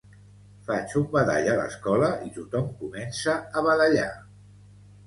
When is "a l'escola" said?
1.51-2.09